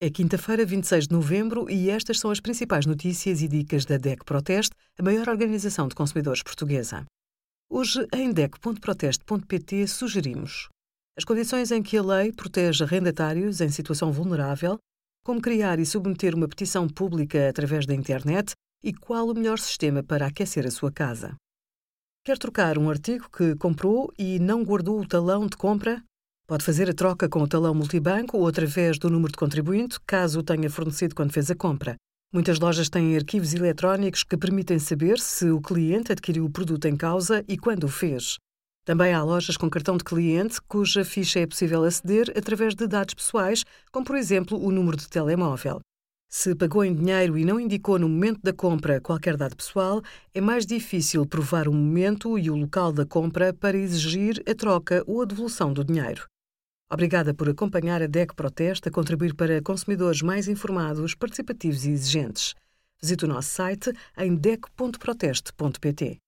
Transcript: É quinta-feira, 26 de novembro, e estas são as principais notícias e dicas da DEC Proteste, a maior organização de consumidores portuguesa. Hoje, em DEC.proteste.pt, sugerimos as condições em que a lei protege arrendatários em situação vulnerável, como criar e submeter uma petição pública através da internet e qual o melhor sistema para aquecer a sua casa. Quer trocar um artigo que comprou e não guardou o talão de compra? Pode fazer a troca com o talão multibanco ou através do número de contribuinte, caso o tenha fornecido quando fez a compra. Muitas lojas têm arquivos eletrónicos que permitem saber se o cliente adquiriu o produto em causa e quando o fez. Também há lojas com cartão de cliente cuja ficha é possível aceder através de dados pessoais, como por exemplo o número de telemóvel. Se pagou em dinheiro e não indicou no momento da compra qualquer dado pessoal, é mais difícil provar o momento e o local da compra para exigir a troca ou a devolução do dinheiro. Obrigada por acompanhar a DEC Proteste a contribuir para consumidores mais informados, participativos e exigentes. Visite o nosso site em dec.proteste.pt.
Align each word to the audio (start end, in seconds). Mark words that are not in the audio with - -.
É 0.00 0.08
quinta-feira, 0.08 0.64
26 0.64 1.08
de 1.08 1.12
novembro, 1.12 1.68
e 1.68 1.90
estas 1.90 2.20
são 2.20 2.30
as 2.30 2.38
principais 2.38 2.86
notícias 2.86 3.42
e 3.42 3.48
dicas 3.48 3.84
da 3.84 3.96
DEC 3.96 4.24
Proteste, 4.24 4.72
a 4.96 5.02
maior 5.02 5.28
organização 5.28 5.88
de 5.88 5.96
consumidores 5.96 6.40
portuguesa. 6.40 7.04
Hoje, 7.68 8.06
em 8.14 8.32
DEC.proteste.pt, 8.32 9.88
sugerimos 9.88 10.68
as 11.18 11.24
condições 11.24 11.72
em 11.72 11.82
que 11.82 11.96
a 11.96 12.02
lei 12.02 12.32
protege 12.32 12.84
arrendatários 12.84 13.60
em 13.60 13.70
situação 13.70 14.12
vulnerável, 14.12 14.78
como 15.24 15.42
criar 15.42 15.80
e 15.80 15.84
submeter 15.84 16.32
uma 16.32 16.46
petição 16.46 16.88
pública 16.88 17.48
através 17.48 17.84
da 17.84 17.92
internet 17.92 18.52
e 18.84 18.94
qual 18.94 19.28
o 19.28 19.34
melhor 19.34 19.58
sistema 19.58 20.00
para 20.00 20.26
aquecer 20.26 20.64
a 20.64 20.70
sua 20.70 20.92
casa. 20.92 21.34
Quer 22.24 22.38
trocar 22.38 22.78
um 22.78 22.88
artigo 22.88 23.28
que 23.36 23.56
comprou 23.56 24.12
e 24.16 24.38
não 24.38 24.64
guardou 24.64 25.00
o 25.00 25.08
talão 25.08 25.48
de 25.48 25.56
compra? 25.56 26.04
Pode 26.48 26.64
fazer 26.64 26.88
a 26.88 26.94
troca 26.94 27.28
com 27.28 27.42
o 27.42 27.46
talão 27.46 27.74
multibanco 27.74 28.38
ou 28.38 28.48
através 28.48 28.98
do 28.98 29.10
número 29.10 29.30
de 29.30 29.36
contribuinte, 29.36 29.98
caso 30.06 30.40
o 30.40 30.42
tenha 30.42 30.70
fornecido 30.70 31.14
quando 31.14 31.30
fez 31.30 31.50
a 31.50 31.54
compra. 31.54 31.94
Muitas 32.32 32.58
lojas 32.58 32.88
têm 32.88 33.14
arquivos 33.14 33.52
eletrónicos 33.52 34.24
que 34.24 34.34
permitem 34.34 34.78
saber 34.78 35.18
se 35.18 35.50
o 35.50 35.60
cliente 35.60 36.10
adquiriu 36.10 36.46
o 36.46 36.50
produto 36.50 36.86
em 36.86 36.96
causa 36.96 37.44
e 37.46 37.58
quando 37.58 37.84
o 37.84 37.88
fez. 37.88 38.38
Também 38.82 39.12
há 39.12 39.22
lojas 39.22 39.58
com 39.58 39.68
cartão 39.68 39.98
de 39.98 40.04
cliente 40.04 40.58
cuja 40.66 41.04
ficha 41.04 41.38
é 41.38 41.46
possível 41.46 41.84
aceder 41.84 42.32
através 42.34 42.74
de 42.74 42.86
dados 42.86 43.12
pessoais, 43.12 43.62
como 43.92 44.06
por 44.06 44.16
exemplo 44.16 44.58
o 44.58 44.72
número 44.72 44.96
de 44.96 45.06
telemóvel. 45.06 45.80
Se 46.30 46.54
pagou 46.54 46.82
em 46.82 46.94
dinheiro 46.94 47.36
e 47.36 47.44
não 47.44 47.60
indicou 47.60 47.98
no 47.98 48.08
momento 48.08 48.40
da 48.42 48.54
compra 48.54 49.02
qualquer 49.02 49.36
dado 49.36 49.54
pessoal, 49.54 50.00
é 50.32 50.40
mais 50.40 50.64
difícil 50.64 51.26
provar 51.26 51.68
o 51.68 51.74
momento 51.74 52.38
e 52.38 52.50
o 52.50 52.56
local 52.56 52.90
da 52.90 53.04
compra 53.04 53.52
para 53.52 53.76
exigir 53.76 54.42
a 54.48 54.54
troca 54.54 55.04
ou 55.06 55.20
a 55.20 55.26
devolução 55.26 55.74
do 55.74 55.84
dinheiro. 55.84 56.26
Obrigada 56.90 57.34
por 57.34 57.48
acompanhar 57.50 58.02
a 58.02 58.06
DEC 58.06 58.34
Proteste 58.34 58.88
a 58.88 58.90
contribuir 58.90 59.34
para 59.34 59.60
consumidores 59.60 60.22
mais 60.22 60.48
informados, 60.48 61.14
participativos 61.14 61.84
e 61.84 61.90
exigentes. 61.90 62.54
Visite 63.00 63.26
o 63.26 63.28
nosso 63.28 63.50
site 63.50 63.92
em 64.16 64.34
dec.proteste.pt. 64.34 66.18